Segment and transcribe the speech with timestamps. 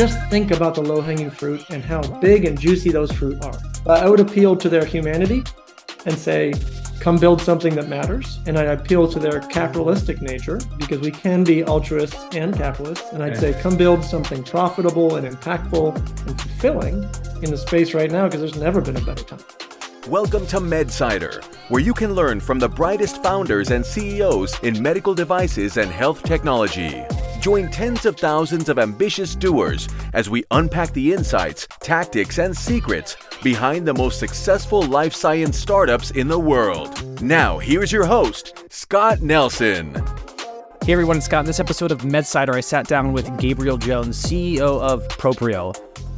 [0.00, 3.58] just think about the low hanging fruit and how big and juicy those fruit are.
[3.86, 5.44] I would appeal to their humanity
[6.06, 6.54] and say,
[7.00, 8.38] come build something that matters.
[8.46, 13.12] And I appeal to their capitalistic nature because we can be altruists and capitalists.
[13.12, 17.06] And I'd say, come build something profitable and impactful and fulfilling
[17.42, 19.40] in the space right now because there's never been a better time.
[20.08, 25.14] Welcome to MedSider, where you can learn from the brightest founders and CEOs in medical
[25.14, 27.04] devices and health technology.
[27.40, 33.16] Join tens of thousands of ambitious doers as we unpack the insights, tactics, and secrets
[33.42, 37.22] behind the most successful life science startups in the world.
[37.22, 39.94] Now, here's your host, Scott Nelson.
[40.84, 41.40] Hey everyone, Scott.
[41.40, 45.72] In this episode of MedSider, I sat down with Gabriel Jones, CEO of Proprio.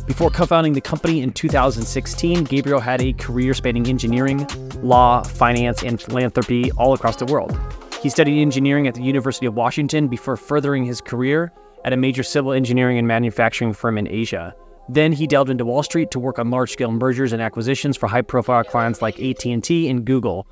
[0.09, 4.45] Before co founding the company in 2016, Gabriel had a career spanning engineering,
[4.83, 7.57] law, finance, and philanthropy all across the world.
[8.03, 11.53] He studied engineering at the University of Washington before furthering his career
[11.85, 14.57] at a major civil engineering and manufacturing firm in Asia.
[14.89, 18.65] Then he delved into Wall Street to work on large-scale mergers and acquisitions for high-profile
[18.65, 20.49] clients like AT&T and Google.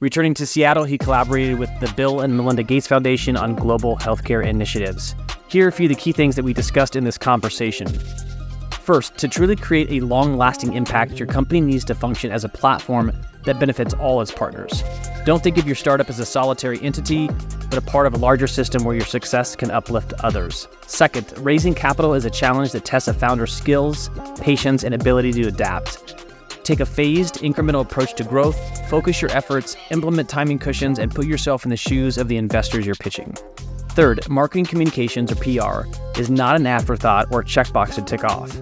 [0.00, 4.42] Returning to Seattle, he collaborated with the Bill and Melinda Gates Foundation on global healthcare
[4.42, 5.14] initiatives.
[5.48, 7.88] Here are a few of the key things that we discussed in this conversation.
[8.86, 12.48] First, to truly create a long lasting impact, your company needs to function as a
[12.48, 13.10] platform
[13.44, 14.84] that benefits all its partners.
[15.24, 17.26] Don't think of your startup as a solitary entity,
[17.68, 20.68] but a part of a larger system where your success can uplift others.
[20.86, 24.08] Second, raising capital is a challenge that tests a founder's skills,
[24.40, 26.24] patience, and ability to adapt.
[26.62, 31.26] Take a phased, incremental approach to growth, focus your efforts, implement timing cushions, and put
[31.26, 33.34] yourself in the shoes of the investors you're pitching.
[33.88, 35.88] Third, marketing communications or PR
[36.20, 38.56] is not an afterthought or a checkbox to tick off.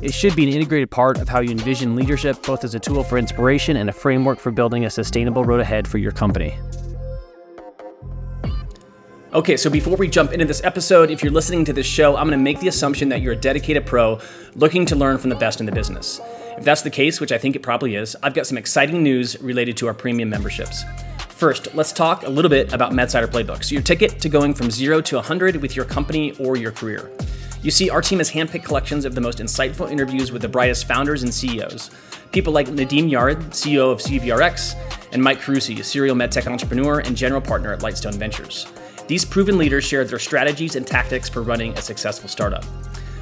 [0.00, 3.02] It should be an integrated part of how you envision leadership, both as a tool
[3.02, 6.56] for inspiration and a framework for building a sustainable road ahead for your company.
[9.34, 12.28] Okay, so before we jump into this episode, if you're listening to this show, I'm
[12.28, 14.20] going to make the assumption that you're a dedicated pro
[14.54, 16.20] looking to learn from the best in the business.
[16.56, 19.40] If that's the case, which I think it probably is, I've got some exciting news
[19.42, 20.84] related to our premium memberships.
[21.28, 25.00] First, let's talk a little bit about MedSider Playbooks, your ticket to going from zero
[25.02, 27.10] to 100 with your company or your career.
[27.60, 30.86] You see, our team has handpicked collections of the most insightful interviews with the brightest
[30.86, 31.90] founders and CEOs.
[32.30, 34.74] People like Nadim Yared, CEO of CVRx,
[35.12, 38.68] and Mike Carusi, a serial medtech entrepreneur and general partner at Lightstone Ventures.
[39.08, 42.64] These proven leaders shared their strategies and tactics for running a successful startup.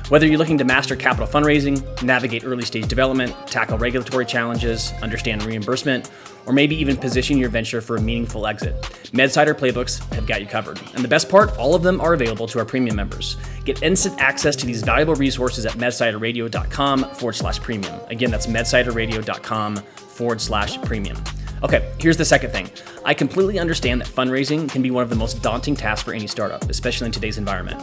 [0.08, 5.42] Whether you're looking to master capital fundraising, navigate early stage development, tackle regulatory challenges, understand
[5.42, 6.12] reimbursement,
[6.46, 8.80] or maybe even position your venture for a meaningful exit.
[9.12, 10.80] MedSider playbooks have got you covered.
[10.94, 13.36] And the best part, all of them are available to our premium members.
[13.64, 17.98] Get instant access to these valuable resources at medsiderradio.com forward slash premium.
[18.08, 21.16] Again, that's medsiderradio.com forward slash premium.
[21.64, 22.70] Okay, here's the second thing.
[23.04, 26.28] I completely understand that fundraising can be one of the most daunting tasks for any
[26.28, 27.80] startup, especially in today's environment.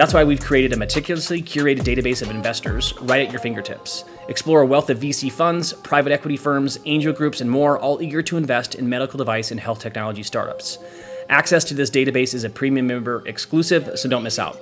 [0.00, 4.04] That's why we've created a meticulously curated database of investors right at your fingertips.
[4.28, 8.22] Explore a wealth of VC funds, private equity firms, angel groups, and more, all eager
[8.22, 10.78] to invest in medical device and health technology startups.
[11.28, 14.58] Access to this database is a premium member exclusive, so don't miss out.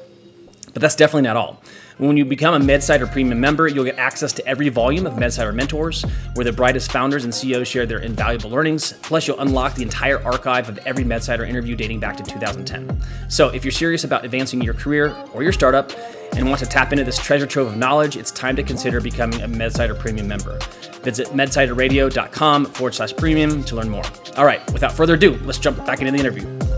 [0.79, 1.61] But that's definitely not all.
[1.97, 5.53] When you become a MedSider Premium member, you'll get access to every volume of MedSider
[5.53, 8.93] Mentors, where the brightest founders and CEOs share their invaluable learnings.
[9.03, 12.97] Plus, you'll unlock the entire archive of every MedSider interview dating back to 2010.
[13.29, 15.91] So, if you're serious about advancing your career or your startup
[16.37, 19.43] and want to tap into this treasure trove of knowledge, it's time to consider becoming
[19.43, 20.61] a MedSider Premium member.
[21.03, 24.05] Visit medsiderradio.com forward slash premium to learn more.
[24.37, 26.78] All right, without further ado, let's jump back into the interview.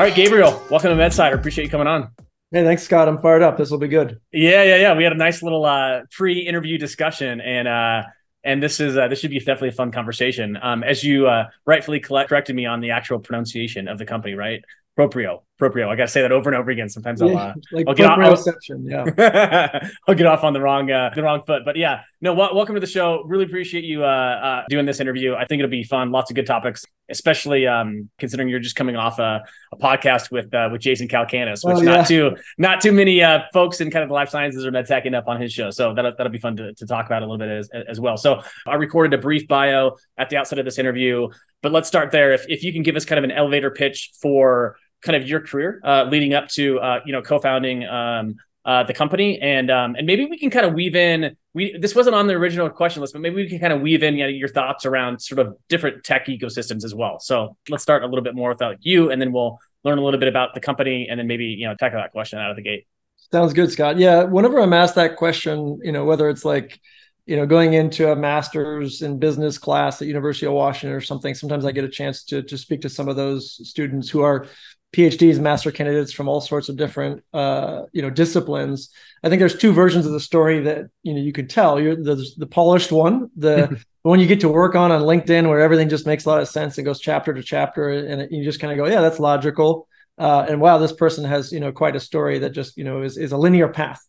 [0.00, 1.34] All right, Gabriel, welcome to MedSider.
[1.34, 2.10] Appreciate you coming on.
[2.50, 3.06] Hey, thanks, Scott.
[3.06, 3.58] I'm fired up.
[3.58, 4.18] This will be good.
[4.32, 4.96] Yeah, yeah, yeah.
[4.96, 8.04] We had a nice little uh, pre-interview discussion, and uh,
[8.42, 10.56] and this is uh, this should be definitely a fun conversation.
[10.62, 14.64] Um, as you uh, rightfully corrected me on the actual pronunciation of the company, right?
[14.96, 15.88] Proprio, proprio.
[15.88, 16.88] I got to say that over and over again.
[16.88, 18.18] Sometimes I'll, uh, like I'll get off.
[18.18, 21.62] I'll, yeah, I'll get off on the wrong uh, the wrong foot.
[21.64, 22.34] But yeah, no.
[22.34, 23.22] W- welcome to the show.
[23.24, 25.34] Really appreciate you uh, uh, doing this interview.
[25.34, 26.10] I think it'll be fun.
[26.10, 30.52] Lots of good topics, especially um, considering you're just coming off a, a podcast with
[30.52, 31.96] uh, with Jason Calacanis, which oh, yeah.
[31.96, 34.86] not too not too many uh, folks in kind of the life sciences or med
[34.86, 35.70] tech end up on his show.
[35.70, 38.16] So that'll that'll be fun to, to talk about a little bit as, as well.
[38.16, 41.28] So I recorded a brief bio at the outset of this interview,
[41.62, 42.32] but let's start there.
[42.32, 45.40] If if you can give us kind of an elevator pitch for kind of your
[45.40, 49.94] career uh, leading up to uh, you know co-founding um, uh, the company, and um,
[49.96, 51.36] and maybe we can kind of weave in.
[51.54, 54.02] We this wasn't on the original question list, but maybe we can kind of weave
[54.02, 57.18] in you know, your thoughts around sort of different tech ecosystems as well.
[57.20, 60.02] So let's start a little bit more with like you, and then we'll learn a
[60.02, 62.56] little bit about the company, and then maybe you know tackle that question out of
[62.56, 62.86] the gate.
[63.32, 63.96] Sounds good, Scott.
[63.96, 66.78] Yeah, whenever I'm asked that question, you know whether it's like
[67.26, 71.34] you know going into a master's in business class at university of washington or something
[71.34, 74.46] sometimes i get a chance to to speak to some of those students who are
[74.92, 78.90] PhDs, master candidates from all sorts of different uh, you know disciplines.
[79.22, 81.80] I think there's two versions of the story that you know you could tell.
[81.80, 85.60] You're the the polished one, the one you get to work on on LinkedIn, where
[85.60, 88.60] everything just makes a lot of sense and goes chapter to chapter, and you just
[88.60, 89.86] kind of go, yeah, that's logical.
[90.18, 93.02] Uh, and wow, this person has you know quite a story that just you know
[93.02, 94.04] is is a linear path.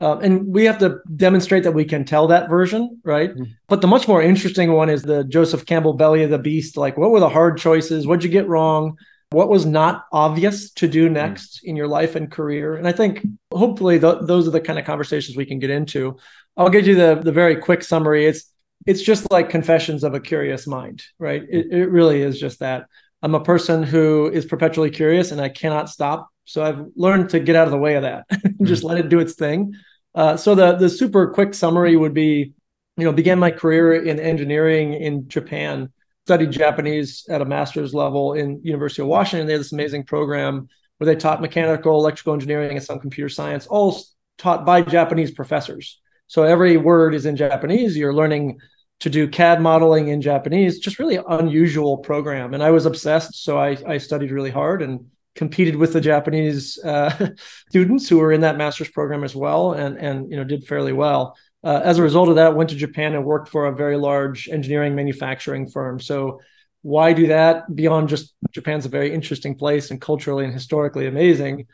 [0.00, 3.30] Um, and we have to demonstrate that we can tell that version, right?
[3.30, 3.44] Mm-hmm.
[3.68, 6.76] But the much more interesting one is the Joseph Campbell belly of the beast.
[6.76, 8.04] Like, what were the hard choices?
[8.04, 8.96] What'd you get wrong?
[9.32, 11.14] What was not obvious to do hmm.
[11.14, 12.76] next in your life and career.
[12.76, 16.16] And i think hopefully th- those are the kind of conversations we can get into.
[16.56, 18.26] I'll give you the the very quick summary.
[18.26, 18.52] It's
[18.86, 21.42] it's just like confessions of a curious mind right?
[21.48, 22.86] It, it really is just that.
[23.24, 26.28] I'm a person who is perpetually curious and i cannot stop.
[26.44, 28.26] So i've learned to get out of the way of that
[28.62, 28.88] just hmm.
[28.88, 29.74] let it do its thing.
[30.14, 32.52] Uh, so the the super quick summary would be
[32.96, 35.90] you know began my career in engineering in japan
[36.26, 39.46] studied Japanese at a master's level in University of Washington.
[39.46, 43.66] They had this amazing program where they taught mechanical, electrical engineering, and some computer science,
[43.66, 44.00] all
[44.38, 46.00] taught by Japanese professors.
[46.28, 47.96] So every word is in Japanese.
[47.96, 48.58] You're learning
[49.00, 52.54] to do CAD modeling in Japanese, just really unusual program.
[52.54, 56.78] And I was obsessed, so I, I studied really hard and competed with the Japanese
[56.84, 57.30] uh,
[57.68, 60.92] students who were in that master's program as well, and and you know did fairly
[60.92, 63.96] well uh, as a result of that, went to Japan and worked for a very
[63.96, 66.00] large engineering manufacturing firm.
[66.00, 66.40] So
[66.82, 71.66] why do that beyond just Japan's a very interesting place and culturally and historically amazing?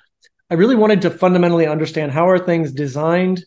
[0.50, 3.44] I really wanted to fundamentally understand how are things designed,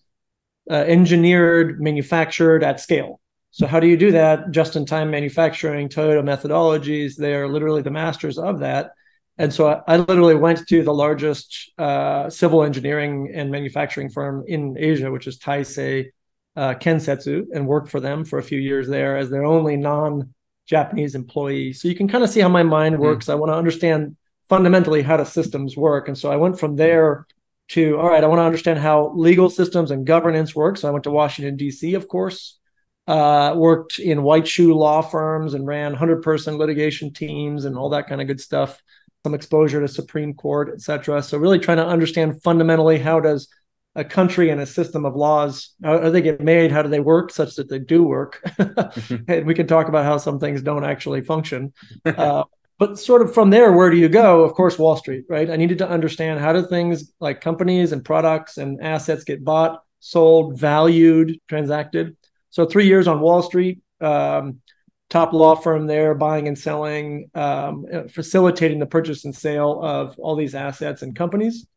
[0.69, 3.19] uh, engineered, manufactured at scale.
[3.51, 4.51] So how do you do that?
[4.51, 8.91] Just-in-time manufacturing, Toyota methodologies, they are literally the masters of that.
[9.37, 14.45] And so I, I literally went to the largest uh, civil engineering and manufacturing firm
[14.47, 16.11] in Asia, which is Taisei
[16.55, 20.33] uh, Kensetsu and worked for them for a few years there as their only non
[20.65, 21.73] Japanese employee.
[21.73, 23.01] So you can kind of see how my mind hmm.
[23.01, 23.25] works.
[23.25, 23.31] Mm.
[23.31, 24.15] I want to understand
[24.49, 26.07] fundamentally how the systems work.
[26.07, 27.25] And so I went from there
[27.69, 30.77] to, all right, I want to understand how legal systems and governance work.
[30.77, 32.59] So I went to Washington, D.C., of course,
[33.07, 37.89] uh, worked in white shoe law firms and ran 100 person litigation teams and all
[37.89, 38.81] that kind of good stuff,
[39.23, 41.23] some exposure to Supreme Court, et cetera.
[41.23, 43.47] So really trying to understand fundamentally how does
[43.95, 45.73] a country and a system of laws.
[45.83, 48.41] How, they get made how do they work such that they do work?
[49.27, 51.73] And we can talk about how some things don't actually function.
[52.05, 52.43] Uh,
[52.77, 54.43] but sort of from there where do you go?
[54.43, 55.49] Of course wall street right?
[55.49, 59.83] I needed to understand how do things like companies and products and assets get bought
[59.99, 62.15] sold valued transacted.
[62.49, 64.61] So three years on wall street um,
[65.09, 70.35] top law firm there buying and selling um, facilitating the purchase and sale of all
[70.35, 71.67] these assets and companies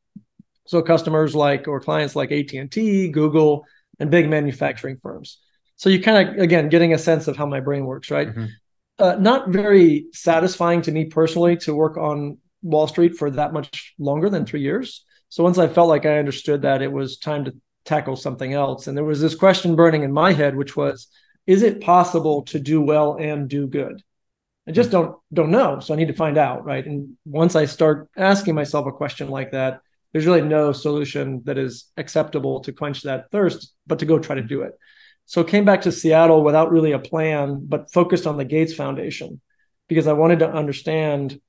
[0.66, 3.64] so customers like or clients like AT&T, Google,
[3.99, 5.38] and big manufacturing firms.
[5.76, 8.28] So you kind of again getting a sense of how my brain works, right?
[8.28, 8.46] Mm-hmm.
[8.99, 13.94] Uh, not very satisfying to me personally to work on Wall Street for that much
[13.99, 15.05] longer than three years.
[15.28, 18.87] So once I felt like I understood that, it was time to tackle something else.
[18.87, 21.08] And there was this question burning in my head, which was,
[21.46, 24.00] is it possible to do well and do good?
[24.66, 25.81] I just don't don't know.
[25.81, 26.87] So I need to find out, right?
[26.87, 29.81] And once I start asking myself a question like that,
[30.14, 34.37] there's really no solution that is acceptable to quench that thirst, but to go try
[34.37, 34.78] to do it.
[35.26, 39.40] So came back to Seattle without really a plan, but focused on the Gates Foundation
[39.88, 41.40] because I wanted to understand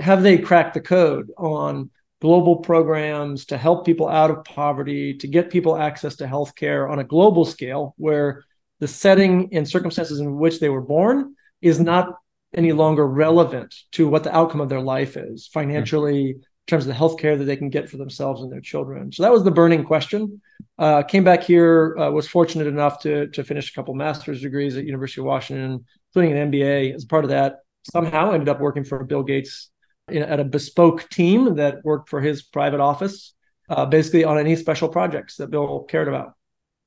[0.00, 1.90] have they cracked the code on
[2.22, 7.00] global programs to help people out of poverty, to get people access to healthcare on
[7.00, 8.42] a global scale where
[8.80, 12.14] the setting and circumstances in which they were born is not
[12.54, 15.60] any longer relevant to what the outcome of their life is hmm.
[15.60, 18.60] financially, in terms of the health care that they can get for themselves and their
[18.60, 19.12] children.
[19.12, 20.40] So that was the burning question.
[20.78, 24.76] Uh, came back here, uh, was fortunate enough to, to finish a couple master's degrees
[24.76, 27.60] at University of Washington, including an MBA as part of that.
[27.92, 29.70] Somehow ended up working for Bill Gates
[30.08, 33.34] in, at a bespoke team that worked for his private office,
[33.68, 36.32] uh, basically on any special projects that Bill cared about.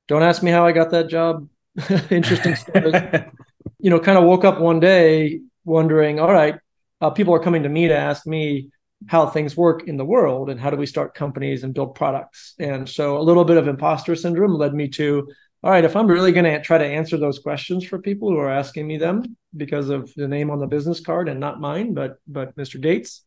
[0.08, 1.48] Don't ask me how I got that job.
[2.10, 2.92] Interesting story.
[3.78, 6.56] you know, kind of woke up one day wondering, all right,
[7.00, 8.70] uh, people are coming to me to ask me,
[9.06, 12.54] how things work in the world and how do we start companies and build products.
[12.58, 15.28] And so a little bit of imposter syndrome led me to
[15.62, 18.38] all right, if I'm really going to try to answer those questions for people who
[18.38, 21.94] are asking me them because of the name on the business card and not mine,
[21.94, 22.80] but but Mr.
[22.80, 23.24] Gates,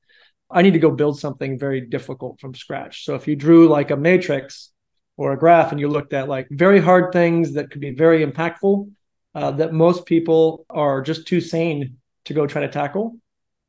[0.49, 3.03] I need to go build something very difficult from scratch.
[3.03, 4.71] So if you drew like a matrix
[5.17, 8.25] or a graph and you looked at like very hard things that could be very
[8.25, 8.89] impactful,
[9.35, 13.17] uh, that most people are just too sane to go try to tackle,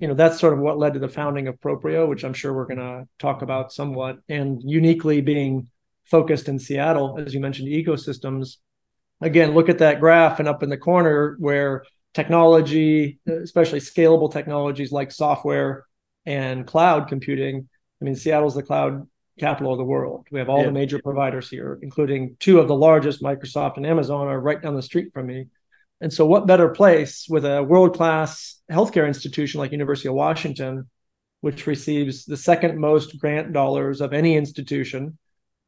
[0.02, 2.52] you know that's sort of what led to the founding of Proprio, which I'm sure
[2.52, 5.68] we're going to talk about somewhat, and uniquely being
[6.06, 8.56] focused in Seattle, as you mentioned, ecosystems.
[9.20, 14.90] Again, look at that graph and up in the corner where technology, especially scalable technologies
[14.90, 15.86] like software,
[16.26, 17.68] and cloud computing.
[18.00, 19.06] I mean, Seattle's the cloud
[19.38, 20.26] capital of the world.
[20.32, 20.66] We have all yeah.
[20.66, 24.74] the major providers here, including two of the largest, Microsoft and Amazon, are right down
[24.74, 25.46] the street from me.
[26.02, 30.90] And so, what better place with a world class healthcare institution like University of Washington,
[31.42, 35.16] which receives the second most grant dollars of any institution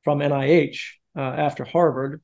[0.02, 0.78] from NIH
[1.16, 2.20] uh, after Harvard?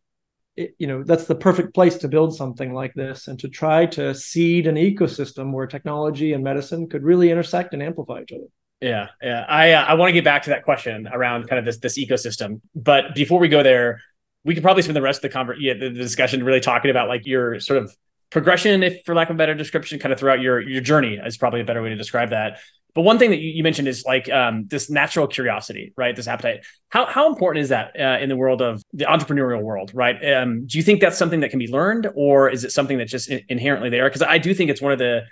[0.56, 3.86] It, you know, that's the perfect place to build something like this and to try
[3.86, 8.46] to seed an ecosystem where technology and medicine could really intersect and amplify each other.
[8.80, 9.44] Yeah, yeah.
[9.48, 11.96] I uh, I want to get back to that question around kind of this this
[11.96, 14.00] ecosystem, but before we go there,
[14.44, 16.90] we could probably spend the rest of the conver- yeah, the, the discussion really talking
[16.90, 17.94] about like your sort of
[18.30, 21.36] progression, if for lack of a better description, kind of throughout your your journey is
[21.36, 22.58] probably a better way to describe that.
[22.94, 26.14] But one thing that you, mentioned is like um, this natural curiosity, right?
[26.14, 26.64] This appetite.
[26.88, 30.16] How how important is that uh, in the world of the entrepreneurial world, right?
[30.34, 33.12] Um, do you think that's something that can be learned, or is it something that's
[33.12, 34.08] just inherently there?
[34.08, 35.22] Because I do think it's one of the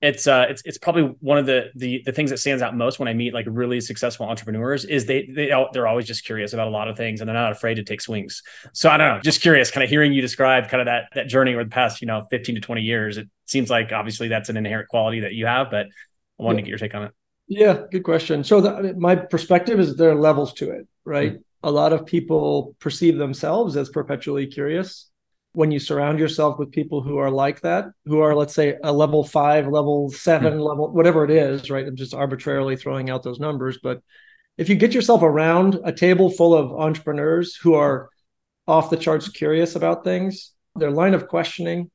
[0.00, 3.00] it's uh it's it's probably one of the the the things that stands out most
[3.00, 6.68] when I meet like really successful entrepreneurs is they they they're always just curious about
[6.68, 8.42] a lot of things and they're not afraid to take swings.
[8.72, 11.26] So I don't know, just curious, kind of hearing you describe kind of that that
[11.26, 13.16] journey over the past you know 15 to 20 years.
[13.16, 15.86] It seems like obviously that's an inherent quality that you have, but
[16.38, 16.60] I wanted yeah.
[16.60, 17.12] to get your take on it.
[17.48, 18.44] Yeah, good question.
[18.44, 21.32] So the, my perspective is there are levels to it, right?
[21.32, 21.42] Mm-hmm.
[21.64, 25.08] A lot of people perceive themselves as perpetually curious
[25.52, 28.92] when you surround yourself with people who are like that, who are, let's say, a
[28.92, 30.60] level five, level 7 mm-hmm.
[30.60, 31.86] level, whatever it is, right?
[31.86, 33.78] I'm just arbitrarily throwing out those numbers.
[33.82, 34.02] But
[34.56, 38.08] if you get yourself around a table full of entrepreneurs who are
[38.66, 41.90] off the charts curious about things, their line of questioning,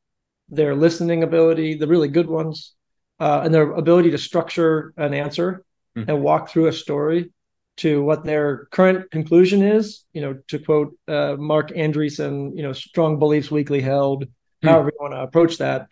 [0.50, 2.74] their listening ability, the really good ones,
[3.20, 5.64] uh, and their ability to structure an answer
[5.96, 6.10] mm-hmm.
[6.10, 7.32] and walk through a story
[7.78, 10.06] to what their current conclusion is.
[10.14, 14.26] You know, to quote uh, Marc Andreessen, you know, strong beliefs weakly held.
[14.62, 14.68] Hmm.
[14.68, 15.88] However you want to approach that,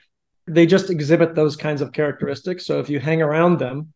[0.48, 2.66] they just exhibit those kinds of characteristics.
[2.66, 3.94] So if you hang around them,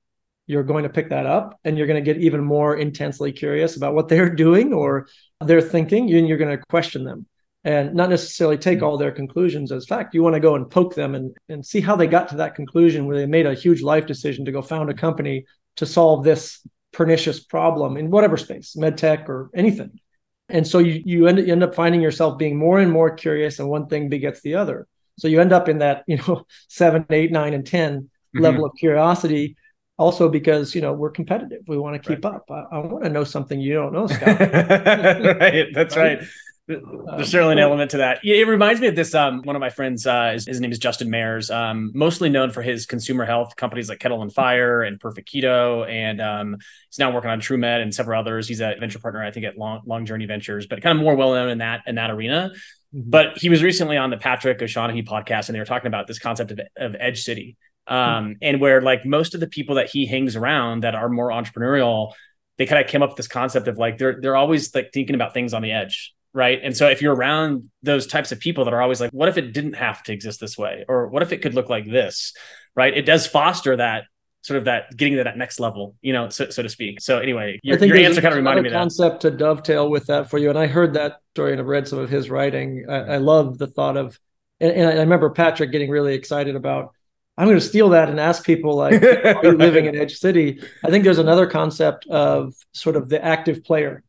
[0.47, 3.77] you're going to pick that up, and you're going to get even more intensely curious
[3.77, 5.07] about what they're doing or
[5.41, 7.25] they're thinking, and you're going to question them.
[7.63, 8.85] And not necessarily take hmm.
[8.85, 10.13] all their conclusions as fact.
[10.13, 12.55] You want to go and poke them and, and see how they got to that
[12.55, 15.45] conclusion where they made a huge life decision to go found a company
[15.77, 16.61] to solve this
[16.95, 19.99] pernicious problem in whatever space, medtech or anything.
[20.47, 23.59] And so you, you end, you end up finding yourself being more and more curious,
[23.59, 24.87] and one thing begets the other.
[25.19, 28.39] So you end up in that, you know, seven, eight, nine, and 10 mm-hmm.
[28.39, 29.57] level of curiosity.
[29.97, 32.35] Also, because you know we're competitive, we want to keep right.
[32.35, 32.51] up.
[32.51, 34.39] I, I want to know something you don't know, Scott.
[34.39, 36.19] right, that's right.
[36.19, 36.27] right.
[36.67, 38.21] There's certainly an element to that.
[38.23, 39.13] It reminds me of this.
[39.13, 42.49] Um, one of my friends, uh, his, his, name is Justin Mares, um, mostly known
[42.49, 46.57] for his consumer health companies like Kettle and Fire and Perfect Keto, and um,
[46.89, 48.47] he's now working on TrueMed and several others.
[48.47, 51.15] He's a venture partner, I think, at Long, Long Journey Ventures, but kind of more
[51.15, 52.51] well known in that in that arena.
[52.95, 53.11] Mm-hmm.
[53.11, 56.17] But he was recently on the Patrick O'Shaughnessy podcast, and they were talking about this
[56.17, 58.31] concept of, of Edge City, um, mm-hmm.
[58.41, 62.13] and where like most of the people that he hangs around that are more entrepreneurial,
[62.57, 65.13] they kind of came up with this concept of like they're they're always like thinking
[65.13, 66.59] about things on the edge right?
[66.61, 69.37] And so if you're around those types of people that are always like what if
[69.37, 70.85] it didn't have to exist this way?
[70.87, 72.33] Or what if it could look like this
[72.75, 72.95] right?
[72.95, 74.03] It does foster that
[74.45, 77.01] sort of that getting to that next level you know so, so to speak.
[77.01, 79.09] So anyway your, your answer kind of reminded me concept that.
[79.09, 81.87] Concept to dovetail with that for you and i heard that story and i've read
[81.87, 82.85] some of his writing.
[82.87, 84.19] I, I love the thought of
[84.59, 86.93] and, and, i remember patrick getting really excited about
[87.39, 90.61] i'm going to steal that and ask people like are you living in edge city?
[90.83, 94.03] I think there's another concept of sort of the active player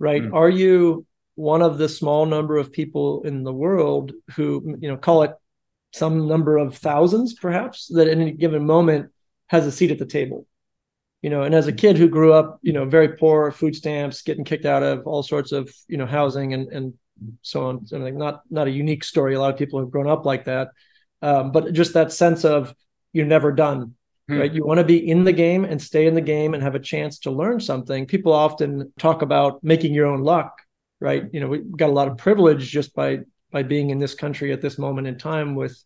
[0.00, 0.22] right?
[0.22, 0.34] Mm.
[0.34, 1.05] are you
[1.36, 5.32] one of the small number of people in the world who, you know, call it
[5.92, 9.10] some number of thousands, perhaps, that at any given moment
[9.48, 10.46] has a seat at the table.
[11.22, 14.22] You know, and as a kid who grew up, you know, very poor, food stamps,
[14.22, 16.94] getting kicked out of all sorts of, you know, housing and and
[17.42, 17.86] so on.
[17.86, 19.34] So not not a unique story.
[19.34, 20.68] A lot of people have grown up like that,
[21.22, 22.74] um, but just that sense of
[23.12, 23.94] you're never done.
[24.28, 24.38] Hmm.
[24.38, 24.52] Right.
[24.52, 26.80] You want to be in the game and stay in the game and have a
[26.80, 28.06] chance to learn something.
[28.06, 30.60] People often talk about making your own luck
[31.00, 31.24] right?
[31.32, 33.20] You know, we got a lot of privilege just by
[33.52, 35.82] by being in this country at this moment in time with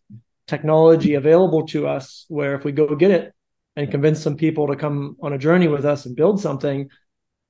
[0.47, 3.33] technology available to us where if we go get it
[3.75, 6.89] and convince some people to come on a journey with us and build something,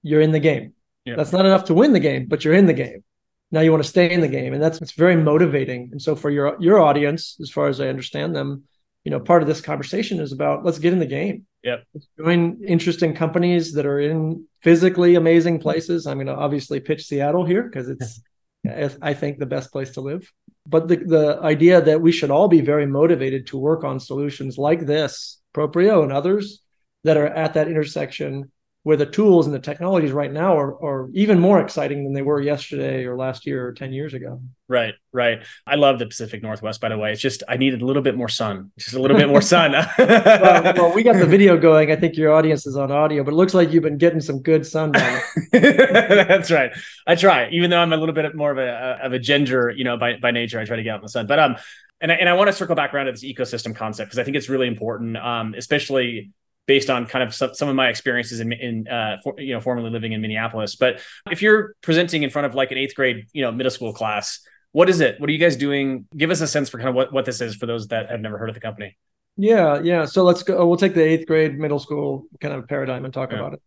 [0.04, 0.74] you're in the game.
[1.06, 1.16] Yeah.
[1.16, 3.04] That's not enough to win the game, but you're in the game.
[3.52, 4.54] Now you want to stay in the game.
[4.54, 5.90] And that's it's very motivating.
[5.92, 8.64] And so for your your audience, as far as I understand them,
[9.04, 11.46] you know, part of this conversation is about let's get in the game.
[11.64, 11.84] Yep.
[12.18, 15.64] Join interesting companies that are in physically amazing mm-hmm.
[15.64, 16.08] places.
[16.08, 18.22] I'm going to obviously pitch Seattle here because it's,
[19.02, 20.32] I think, the best place to live.
[20.68, 24.58] But the, the idea that we should all be very motivated to work on solutions
[24.58, 26.62] like this, Proprio and others
[27.04, 28.52] that are at that intersection
[28.84, 32.24] where the tools and the technologies right now are, are even more exciting than they
[32.24, 34.42] were yesterday or last year or 10 years ago.
[34.68, 35.44] Right, right.
[35.68, 37.12] I love the Pacific Northwest, by the way.
[37.12, 39.74] It's just, I needed a little bit more sun, just a little bit more sun.
[40.00, 41.92] well, well, we got the video going.
[41.92, 44.42] I think your audience is on audio, but it looks like you've been getting some
[44.42, 44.94] good sun.
[45.52, 46.72] That's right.
[47.06, 49.84] I try, even though I'm a little bit more of a, of a ginger, you
[49.84, 51.28] know, by, by nature, I try to get out in the sun.
[51.28, 51.58] But, um,
[52.00, 54.24] and I, and I want to circle back around to this ecosystem concept because I
[54.24, 56.32] think it's really important, um, especially
[56.72, 59.60] based on kind of some, some of my experiences in, in uh, for, you know,
[59.60, 60.78] formerly living in Minneapolis.
[60.78, 63.92] But if you're presenting in front of like an eighth grade, you know, middle school
[63.92, 64.40] class,
[64.72, 65.20] what is it?
[65.20, 66.06] What are you guys doing?
[66.16, 68.22] Give us a sense for kind of what, what this is for those that have
[68.22, 68.98] never heard of the company.
[69.36, 70.06] Yeah, yeah.
[70.06, 70.66] So let's go.
[70.66, 73.40] We'll take the eighth grade middle school kind of paradigm and talk yeah.
[73.40, 73.62] about it.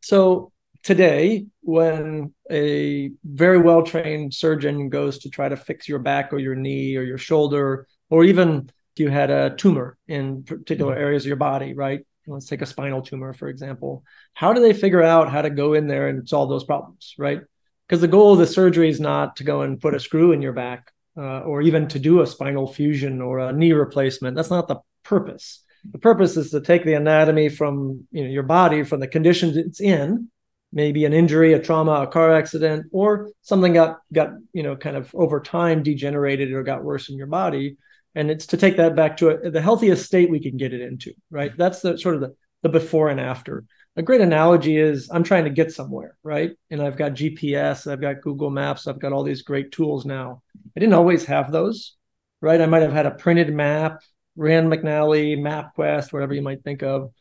[0.00, 0.50] So
[0.82, 6.40] today, when a very well trained surgeon goes to try to fix your back or
[6.40, 11.04] your knee or your shoulder, or even if you had a tumor in particular mm-hmm.
[11.04, 12.04] areas of your body, right?
[12.26, 14.04] Let's take a spinal tumor for example.
[14.34, 17.40] How do they figure out how to go in there and solve those problems right?
[17.88, 20.42] Because the goal of the surgery is not to go and put a screw in
[20.42, 24.36] your back uh, or even to do a spinal fusion or a knee replacement.
[24.36, 25.64] That's not the purpose.
[25.90, 29.56] The purpose is to take the anatomy from you know your body from the conditions
[29.56, 30.28] it's in
[30.72, 34.96] maybe an injury a trauma a car accident or something got got you know kind
[34.96, 37.76] of over time degenerated or got worse in your body
[38.14, 40.80] and it's to take that back to a, the healthiest state we can get it
[40.80, 41.56] into right?
[41.56, 43.64] That's the sort of the, the before and after.
[43.96, 46.52] A great analogy is i'm trying to get somewhere right?
[46.70, 50.42] And i've got gps i've got google maps i've got all these great tools now.
[50.76, 51.96] I didn't always have those
[52.40, 52.60] right?
[52.60, 54.00] I might have had a printed map
[54.36, 57.12] rand mcnally mapquest whatever you might think of.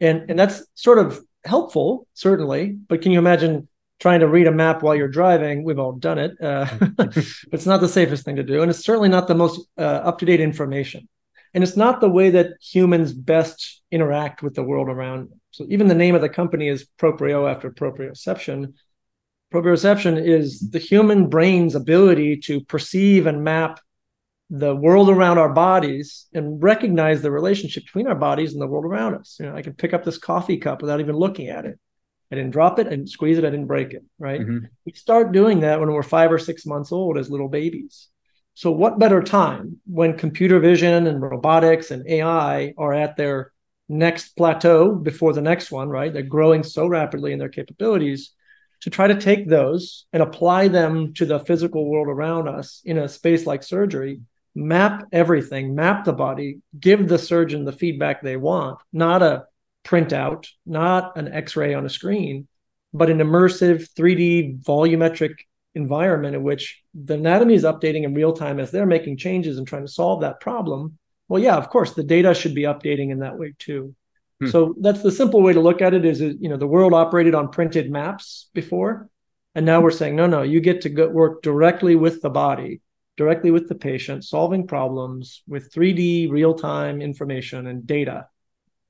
[0.00, 3.68] And and that's sort of helpful certainly but can you imagine
[4.00, 5.64] trying to read a map while you're driving.
[5.64, 6.40] We've all done it.
[6.40, 6.66] Uh,
[7.52, 8.62] it's not the safest thing to do.
[8.62, 11.08] And it's certainly not the most uh, up to date information.
[11.54, 15.40] And it's not the way that humans best interact with the world around them.
[15.50, 18.74] So even the name of the company is Proprio after proprioception.
[19.52, 23.80] Proprioception is the human brain's ability to perceive and map
[24.50, 28.84] the world around our bodies and recognize the relationship between our bodies and the world
[28.84, 29.36] around us.
[29.40, 31.78] You know, I can pick up this coffee cup without even looking at it.
[32.30, 34.04] I didn't drop it, I didn't squeeze it, I didn't break it.
[34.18, 34.40] Right.
[34.40, 34.66] Mm-hmm.
[34.84, 38.08] We start doing that when we're five or six months old as little babies.
[38.54, 43.52] So, what better time when computer vision and robotics and AI are at their
[43.88, 46.12] next plateau before the next one, right?
[46.12, 48.32] They're growing so rapidly in their capabilities
[48.80, 52.98] to try to take those and apply them to the physical world around us in
[52.98, 54.20] a space like surgery,
[54.54, 59.44] map everything, map the body, give the surgeon the feedback they want, not a
[59.88, 62.46] printout, not an X-ray on a screen,
[62.92, 65.34] but an immersive 3D volumetric
[65.74, 69.66] environment in which the anatomy is updating in real time as they're making changes and
[69.66, 70.98] trying to solve that problem.
[71.28, 73.94] Well, yeah, of course, the data should be updating in that way too.
[74.40, 74.48] Hmm.
[74.48, 77.34] So that's the simple way to look at it is, you know, the world operated
[77.34, 79.08] on printed maps before.
[79.54, 82.80] And now we're saying, no, no, you get to go work directly with the body,
[83.16, 88.26] directly with the patient, solving problems with 3D real time information and data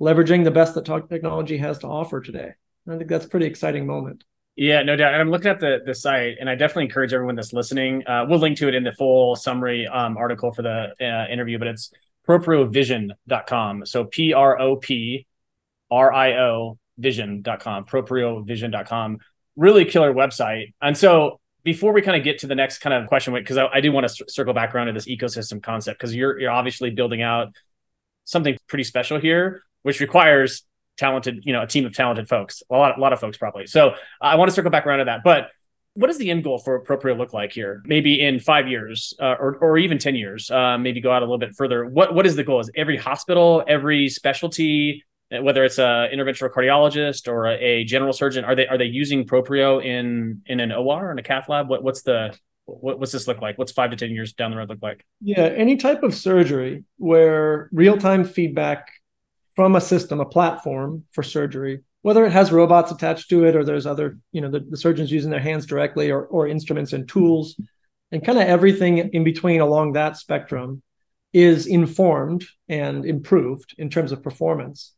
[0.00, 2.52] leveraging the best that technology has to offer today.
[2.88, 4.24] I think that's a pretty exciting moment.
[4.56, 5.12] Yeah, no doubt.
[5.12, 8.04] And I'm looking at the the site, and I definitely encourage everyone that's listening.
[8.06, 11.58] Uh, we'll link to it in the full summary um, article for the uh, interview,
[11.58, 11.92] but it's
[12.26, 13.86] propriovision.com.
[13.86, 15.26] So P R O P
[15.90, 19.18] R I O vision.com, propriovision.com.
[19.54, 20.74] Really killer website.
[20.82, 23.66] And so before we kind of get to the next kind of question, because I,
[23.66, 26.90] I, do want to circle back around to this ecosystem concept, because you're you're obviously
[26.90, 27.54] building out
[28.24, 30.64] something pretty special here which requires
[30.98, 33.66] talented, you know, a team of talented folks, a lot, a lot of folks probably.
[33.66, 35.20] So I want to circle back around to that.
[35.24, 35.48] But
[35.94, 37.82] what does the end goal for Proprio look like here?
[37.84, 41.24] Maybe in five years uh, or, or even 10 years, uh, maybe go out a
[41.24, 41.86] little bit further.
[41.86, 42.60] What, what is the goal?
[42.60, 48.54] Is every hospital, every specialty, whether it's a interventional cardiologist or a, general surgeon, are
[48.54, 51.68] they, are they using Proprio in, in an OR in a cath lab?
[51.68, 52.36] What, what's the,
[52.66, 53.58] what, what's this look like?
[53.58, 55.04] What's five to 10 years down the road look like?
[55.20, 58.92] Yeah, any type of surgery where real time feedback
[59.58, 63.64] from a system, a platform for surgery, whether it has robots attached to it or
[63.64, 67.08] there's other, you know, the, the surgeons using their hands directly or, or instruments and
[67.08, 67.60] tools,
[68.12, 70.80] and kind of everything in between along that spectrum
[71.32, 74.94] is informed and improved in terms of performance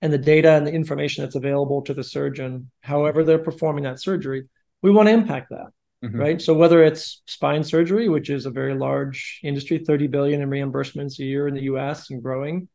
[0.00, 4.00] and the data and the information that's available to the surgeon, however they're performing that
[4.00, 4.44] surgery,
[4.80, 5.70] we want to impact that.
[6.04, 6.20] Mm-hmm.
[6.20, 6.40] Right.
[6.40, 11.18] So whether it's spine surgery, which is a very large industry, 30 billion in reimbursements
[11.18, 12.68] a year in the US and growing,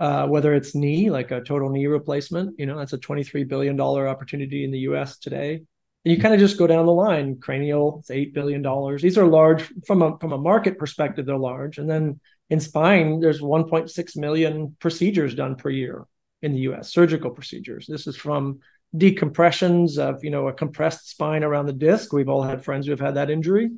[0.00, 3.78] uh, whether it's knee, like a total knee replacement, you know, that's a $23 billion
[3.80, 5.62] opportunity in the US today.
[6.04, 8.62] And you kind of just go down the line, cranial, it's $8 billion.
[8.96, 11.76] These are large from a, from a market perspective, they're large.
[11.76, 16.06] And then in spine, there's 1.6 million procedures done per year
[16.40, 17.86] in the US, surgical procedures.
[17.86, 18.60] This is from
[18.96, 22.12] decompressions of you know a compressed spine around the disc.
[22.12, 23.70] We've all had friends who have had that injury,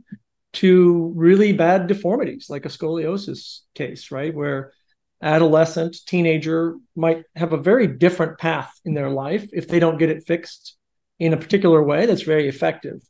[0.55, 4.73] to really bad deformities like a scoliosis case, right, where
[5.23, 10.11] adolescent teenager might have a very different path in their life if they don't get
[10.11, 10.77] it fixed
[11.19, 13.01] in a particular way that's very effective.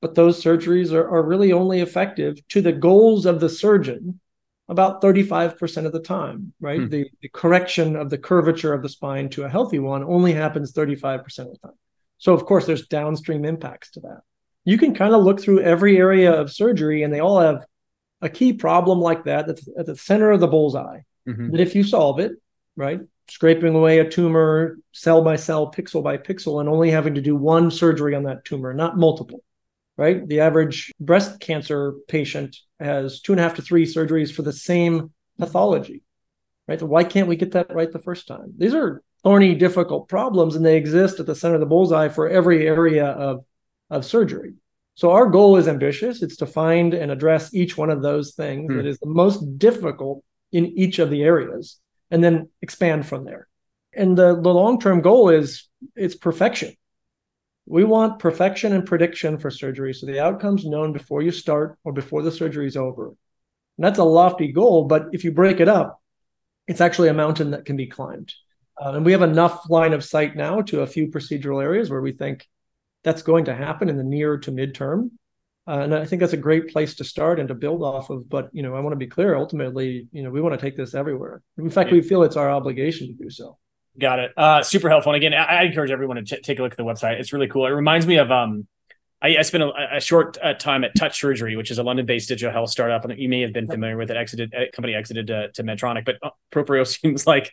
[0.00, 4.20] But those surgeries are, are really only effective to the goals of the surgeon
[4.68, 6.80] about 35% of the time, right?
[6.80, 6.88] Hmm.
[6.88, 10.72] The, the correction of the curvature of the spine to a healthy one only happens
[10.72, 11.78] 35% of the time.
[12.18, 14.20] So, of course, there's downstream impacts to that.
[14.64, 17.64] You can kind of look through every area of surgery, and they all have
[18.20, 21.00] a key problem like that that's at the center of the bullseye.
[21.28, 21.50] Mm-hmm.
[21.52, 22.32] That if you solve it,
[22.76, 27.20] right, scraping away a tumor cell by cell, pixel by pixel, and only having to
[27.20, 29.42] do one surgery on that tumor, not multiple,
[29.96, 30.26] right?
[30.26, 34.52] The average breast cancer patient has two and a half to three surgeries for the
[34.52, 36.02] same pathology,
[36.66, 36.80] right?
[36.80, 38.54] So why can't we get that right the first time?
[38.58, 42.28] These are thorny, difficult problems, and they exist at the center of the bullseye for
[42.28, 43.44] every area of,
[43.90, 44.54] of surgery.
[44.94, 46.22] So our goal is ambitious.
[46.22, 48.76] It's to find and address each one of those things hmm.
[48.76, 51.78] that is the most difficult in each of the areas
[52.10, 53.48] and then expand from there.
[53.94, 56.74] And the, the long-term goal is it's perfection.
[57.66, 59.94] We want perfection and prediction for surgery.
[59.94, 63.08] So the outcome's known before you start or before the surgery is over.
[63.08, 63.16] And
[63.78, 66.00] that's a lofty goal, but if you break it up,
[66.66, 68.32] it's actually a mountain that can be climbed.
[68.80, 72.00] Uh, and we have enough line of sight now to a few procedural areas where
[72.00, 72.48] we think
[73.04, 75.10] that's going to happen in the near to midterm.
[75.66, 78.28] Uh, and I think that's a great place to start and to build off of.
[78.28, 79.36] But you know, I want to be clear.
[79.36, 81.42] Ultimately, you know, we want to take this everywhere.
[81.56, 81.96] In fact, yeah.
[81.96, 83.58] we feel it's our obligation to do so.
[83.98, 84.32] Got it.
[84.36, 85.12] Uh, super helpful.
[85.12, 87.20] And again, I, I encourage everyone to t- take a look at the website.
[87.20, 87.66] It's really cool.
[87.66, 88.66] It reminds me of um,
[89.22, 92.28] I, I spent a, a short uh, time at Touch Surgery, which is a London-based
[92.28, 94.16] digital health startup, and you may have been familiar with it.
[94.16, 97.52] Exited uh, company exited to, to Medtronic, but uh, Proprio seems like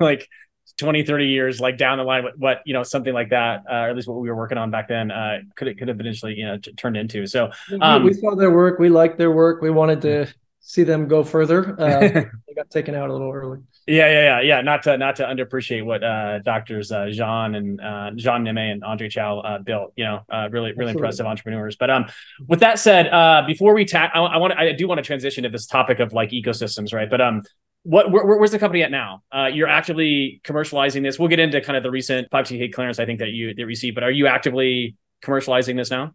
[0.00, 0.28] like
[0.76, 3.74] 20 30 years like down the line what, what you know something like that uh,
[3.74, 5.96] or at least what we were working on back then uh, could it could have
[5.96, 7.26] potentially you know t- turned into.
[7.26, 7.50] So
[7.80, 8.78] um, we, saw their work.
[8.78, 9.62] We liked their work.
[9.62, 10.26] We wanted to
[10.60, 11.76] see them go further.
[11.84, 13.58] Uh, they got taken out a little early.
[13.86, 14.60] Yeah yeah yeah yeah.
[14.62, 18.82] Not to not to underappreciate what uh, doctors uh, jean and uh, jean nehme and
[18.82, 20.92] andre chow uh, built you know uh, really really Absolutely.
[20.92, 21.76] impressive entrepreneurs.
[21.76, 22.06] But um
[22.48, 25.42] with that said uh before we tap I, I want i do want to transition
[25.44, 27.10] to this topic of like ecosystems right?
[27.10, 27.42] But um
[27.84, 29.22] what where, where's the company at now?
[29.30, 31.18] Uh, you're actively commercializing this.
[31.18, 33.94] We'll get into kind of the recent 510 clearance I think that you that received,
[33.94, 36.14] but are you actively commercializing this now?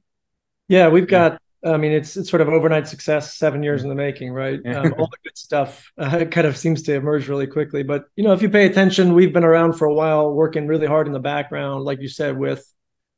[0.68, 1.42] Yeah, we've got.
[1.64, 4.60] I mean, it's it's sort of overnight success, seven years in the making, right?
[4.66, 7.84] Um, all the good stuff uh, kind of seems to emerge really quickly.
[7.84, 10.88] But you know, if you pay attention, we've been around for a while, working really
[10.88, 12.66] hard in the background, like you said, with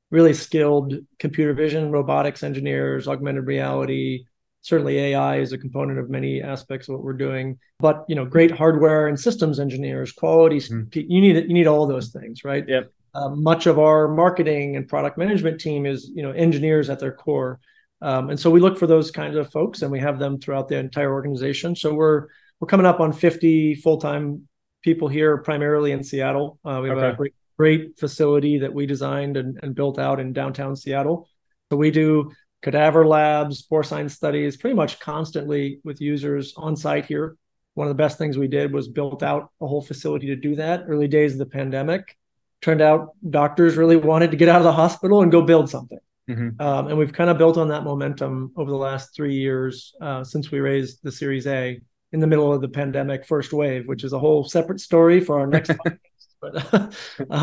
[0.09, 4.25] really skilled computer vision, robotics engineers, augmented reality,
[4.61, 7.57] certainly AI is a component of many aspects of what we're doing.
[7.79, 10.57] But you know, great hardware and systems engineers, quality.
[10.57, 10.95] Mm.
[10.95, 12.67] You need you need all those things, right?
[12.67, 12.91] Yep.
[13.13, 17.11] Uh, much of our marketing and product management team is you know engineers at their
[17.11, 17.59] core,
[18.01, 20.67] um, and so we look for those kinds of folks, and we have them throughout
[20.69, 21.75] the entire organization.
[21.75, 22.27] So we're
[22.59, 24.47] we're coming up on 50 full time
[24.83, 26.59] people here, primarily in Seattle.
[26.63, 27.09] Uh, we have okay.
[27.09, 31.27] a great great facility that we designed and, and built out in downtown Seattle.
[31.69, 37.35] So we do cadaver labs, porcine studies, pretty much constantly with users on site here.
[37.73, 40.55] One of the best things we did was built out a whole facility to do
[40.55, 40.85] that.
[40.87, 42.17] Early days of the pandemic,
[42.61, 45.99] turned out doctors really wanted to get out of the hospital and go build something.
[46.29, 46.61] Mm-hmm.
[46.61, 50.23] Um, and we've kind of built on that momentum over the last three years uh,
[50.23, 54.03] since we raised the Series A in the middle of the pandemic first wave, which
[54.03, 55.97] is a whole separate story for our next podcast.
[56.41, 56.91] But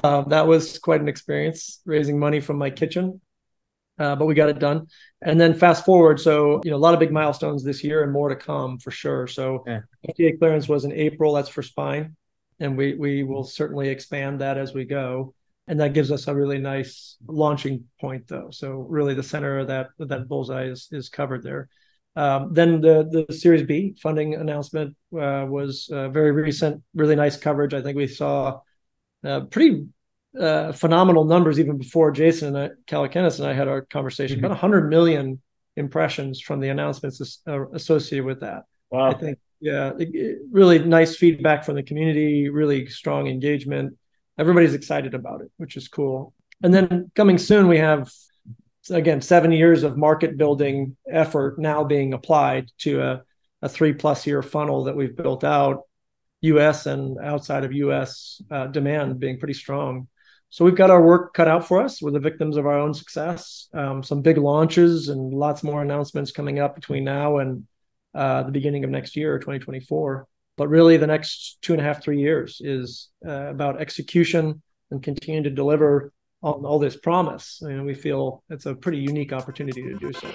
[0.04, 3.20] uh, that was quite an experience raising money from my kitchen
[3.98, 4.86] uh, but we got it done.
[5.22, 8.12] And then fast forward, so you know a lot of big milestones this year and
[8.12, 9.26] more to come for sure.
[9.26, 9.80] So yeah.
[10.08, 11.34] FDA clearance was in April.
[11.34, 12.16] That's for spine,
[12.60, 15.34] and we we will certainly expand that as we go.
[15.66, 18.48] And that gives us a really nice launching point, though.
[18.50, 21.68] So really, the center of that that bullseye is is covered there.
[22.14, 27.36] Um, then the the Series B funding announcement uh, was uh, very recent, really nice
[27.36, 27.74] coverage.
[27.74, 28.60] I think we saw
[29.24, 29.86] uh, pretty
[30.38, 34.36] uh, phenomenal numbers even before Jason and I, Calacanis and I had our conversation.
[34.36, 34.46] Mm-hmm.
[34.46, 35.40] About 100 million
[35.76, 38.64] impressions from the announcements uh, associated with that.
[38.90, 39.10] Wow.
[39.10, 39.92] I think, yeah,
[40.50, 43.96] really nice feedback from the community, really strong engagement.
[44.38, 46.34] Everybody's excited about it, which is cool.
[46.62, 48.10] And then coming soon, we have
[48.90, 53.22] again seven years of market building effort now being applied to a,
[53.62, 55.82] a three plus year funnel that we've built out
[56.42, 60.08] us and outside of us uh, demand being pretty strong
[60.50, 62.00] so we've got our work cut out for us.
[62.00, 63.68] We're the victims of our own success.
[63.74, 67.66] Um, some big launches and lots more announcements coming up between now and
[68.14, 70.26] uh, the beginning of next year, 2024.
[70.56, 75.02] But really, the next two and a half, three years is uh, about execution and
[75.02, 77.60] continuing to deliver on all this promise.
[77.62, 80.28] And we feel it's a pretty unique opportunity to do so.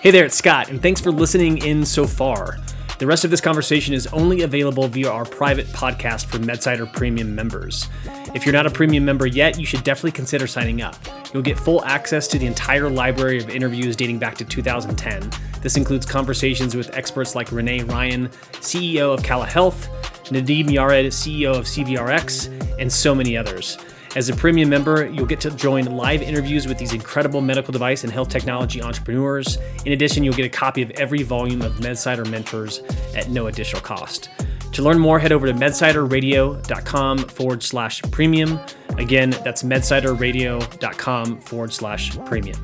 [0.00, 2.58] Hey there, it's Scott, and thanks for listening in so far.
[3.00, 7.34] The rest of this conversation is only available via our private podcast for MedSider Premium
[7.34, 7.88] members.
[8.32, 10.94] If you're not a premium member yet, you should definitely consider signing up.
[11.34, 15.30] You'll get full access to the entire library of interviews dating back to 2010.
[15.62, 18.28] This includes conversations with experts like Renee Ryan,
[18.60, 19.88] CEO of Cala Health,
[20.26, 23.78] Nadim Yared, CEO of CVRX, and so many others.
[24.14, 28.04] As a premium member, you'll get to join live interviews with these incredible medical device
[28.04, 29.58] and health technology entrepreneurs.
[29.84, 32.80] In addition, you'll get a copy of every volume of MedSider Mentors
[33.16, 34.28] at no additional cost.
[34.72, 38.60] To learn more, head over to medsiderradio.com forward slash premium.
[38.98, 42.60] Again, that's medsiderradio.com forward slash premium.